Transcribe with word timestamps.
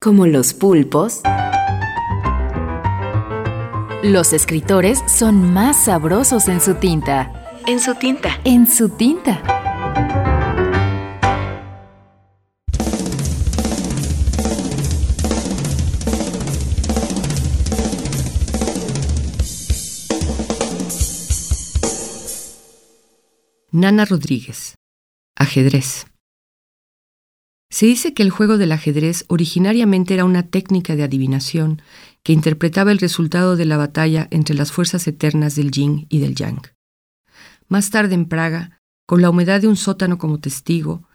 Como 0.00 0.28
los 0.28 0.54
pulpos, 0.54 1.22
los 4.04 4.32
escritores 4.32 5.02
son 5.08 5.52
más 5.52 5.86
sabrosos 5.86 6.46
en 6.46 6.60
su 6.60 6.76
tinta. 6.76 7.58
En 7.66 7.80
su 7.80 7.96
tinta. 7.96 8.38
En 8.44 8.70
su 8.70 8.90
tinta. 8.90 9.42
Nana 23.72 24.04
Rodríguez. 24.04 24.76
Ajedrez. 25.34 26.06
Se 27.70 27.86
dice 27.86 28.14
que 28.14 28.22
el 28.22 28.30
juego 28.30 28.56
del 28.56 28.72
ajedrez 28.72 29.24
originariamente 29.28 30.14
era 30.14 30.24
una 30.24 30.44
técnica 30.44 30.96
de 30.96 31.02
adivinación 31.02 31.82
que 32.22 32.32
interpretaba 32.32 32.92
el 32.92 32.98
resultado 32.98 33.56
de 33.56 33.66
la 33.66 33.76
batalla 33.76 34.26
entre 34.30 34.54
las 34.54 34.72
fuerzas 34.72 35.06
eternas 35.06 35.54
del 35.54 35.70
yin 35.70 36.06
y 36.08 36.18
del 36.18 36.34
yang. 36.34 36.62
Más 37.68 37.90
tarde 37.90 38.14
en 38.14 38.26
Praga, 38.26 38.80
con 39.06 39.20
la 39.20 39.28
humedad 39.28 39.60
de 39.60 39.68
un 39.68 39.76
sótano 39.76 40.16
como 40.16 40.40
testigo, 40.40 41.06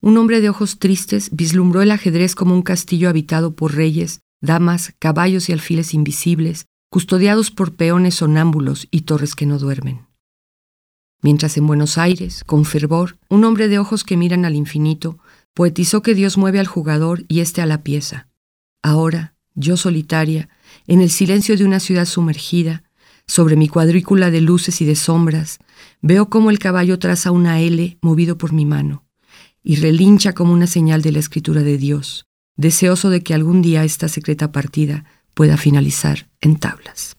un 0.00 0.16
hombre 0.16 0.40
de 0.40 0.48
ojos 0.48 0.78
tristes 0.78 1.30
vislumbró 1.32 1.82
el 1.82 1.90
ajedrez 1.92 2.34
como 2.34 2.54
un 2.54 2.62
castillo 2.62 3.08
habitado 3.08 3.54
por 3.54 3.74
reyes, 3.74 4.20
damas, 4.40 4.94
caballos 4.98 5.48
y 5.48 5.52
alfiles 5.52 5.94
invisibles, 5.94 6.66
custodiados 6.90 7.50
por 7.50 7.76
peones 7.76 8.16
sonámbulos 8.16 8.88
y 8.90 9.02
torres 9.02 9.36
que 9.36 9.46
no 9.46 9.58
duermen. 9.58 10.06
Mientras 11.22 11.56
en 11.56 11.66
Buenos 11.66 11.98
Aires, 11.98 12.42
con 12.44 12.64
fervor, 12.64 13.18
un 13.28 13.44
hombre 13.44 13.68
de 13.68 13.78
ojos 13.78 14.04
que 14.04 14.16
miran 14.16 14.44
al 14.44 14.56
infinito 14.56 15.18
poetizó 15.54 16.02
que 16.02 16.14
Dios 16.14 16.38
mueve 16.38 16.60
al 16.60 16.66
jugador 16.66 17.24
y 17.28 17.40
éste 17.40 17.62
a 17.62 17.66
la 17.66 17.82
pieza. 17.82 18.28
Ahora, 18.82 19.34
yo 19.54 19.76
solitaria, 19.76 20.48
en 20.86 21.00
el 21.00 21.10
silencio 21.10 21.56
de 21.56 21.64
una 21.64 21.80
ciudad 21.80 22.06
sumergida, 22.06 22.84
sobre 23.26 23.54
mi 23.54 23.68
cuadrícula 23.68 24.30
de 24.30 24.40
luces 24.40 24.80
y 24.80 24.84
de 24.84 24.96
sombras, 24.96 25.58
veo 26.02 26.28
cómo 26.30 26.50
el 26.50 26.58
caballo 26.58 26.98
traza 26.98 27.30
una 27.30 27.60
L 27.60 27.98
movido 28.02 28.36
por 28.38 28.52
mi 28.52 28.64
mano, 28.64 29.04
y 29.62 29.76
relincha 29.76 30.32
como 30.32 30.52
una 30.52 30.66
señal 30.66 31.02
de 31.02 31.12
la 31.12 31.20
escritura 31.20 31.62
de 31.62 31.78
Dios, 31.78 32.26
deseoso 32.56 33.08
de 33.10 33.22
que 33.22 33.34
algún 33.34 33.62
día 33.62 33.84
esta 33.84 34.08
secreta 34.08 34.50
partida 34.50 35.04
pueda 35.34 35.56
finalizar 35.56 36.28
en 36.40 36.56
tablas. 36.56 37.16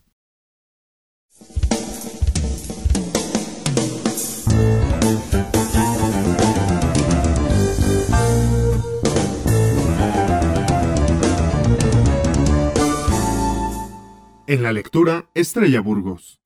En 14.52 14.64
la 14.64 14.74
lectura, 14.74 15.30
Estrella 15.34 15.80
Burgos. 15.80 16.42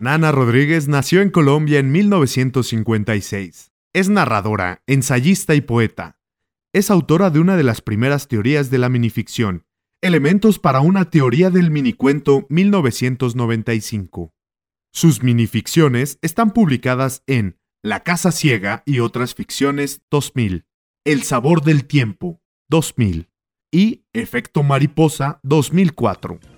Nana 0.00 0.32
Rodríguez 0.32 0.88
nació 0.88 1.22
en 1.22 1.30
Colombia 1.30 1.78
en 1.78 1.92
1956. 1.92 3.70
Es 3.92 4.08
narradora, 4.08 4.82
ensayista 4.88 5.54
y 5.54 5.60
poeta. 5.60 6.18
Es 6.72 6.90
autora 6.90 7.30
de 7.30 7.38
una 7.38 7.56
de 7.56 7.62
las 7.62 7.82
primeras 7.82 8.26
teorías 8.26 8.68
de 8.68 8.78
la 8.78 8.88
minificción, 8.88 9.67
Elementos 10.00 10.60
para 10.60 10.80
una 10.80 11.10
teoría 11.10 11.50
del 11.50 11.72
minicuento 11.72 12.46
1995. 12.50 14.32
Sus 14.92 15.24
minificciones 15.24 16.20
están 16.22 16.52
publicadas 16.52 17.24
en 17.26 17.58
La 17.82 18.04
Casa 18.04 18.30
Ciega 18.30 18.84
y 18.86 19.00
otras 19.00 19.34
ficciones 19.34 20.02
2000, 20.08 20.66
El 21.04 21.24
Sabor 21.24 21.64
del 21.64 21.84
Tiempo 21.84 22.40
2000 22.70 23.28
y 23.72 24.04
Efecto 24.12 24.62
Mariposa 24.62 25.40
2004. 25.42 26.57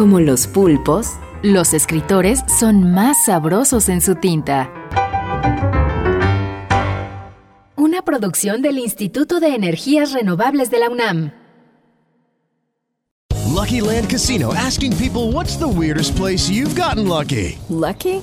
Como 0.00 0.18
los 0.18 0.46
pulpos, 0.46 1.08
los 1.42 1.74
escritores 1.74 2.40
son 2.58 2.90
más 2.90 3.22
sabrosos 3.26 3.90
en 3.90 4.00
su 4.00 4.14
tinta. 4.14 4.72
Una 7.76 8.00
producción 8.00 8.62
del 8.62 8.78
Instituto 8.78 9.40
de 9.40 9.54
Energías 9.54 10.12
Renovables 10.12 10.70
de 10.70 10.78
la 10.78 10.88
UNAM. 10.88 11.32
Lucky 13.52 13.82
Land 13.82 14.08
Casino 14.08 14.54
asking 14.54 14.96
people 14.96 15.32
what's 15.34 15.58
the 15.58 15.68
weirdest 15.68 16.16
place 16.16 16.48
you've 16.48 16.74
gotten 16.74 17.06
lucky? 17.06 17.58
Lucky? 17.68 18.22